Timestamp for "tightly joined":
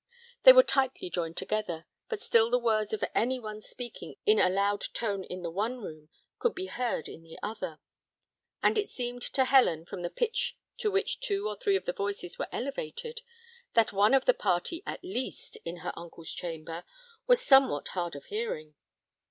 0.63-1.37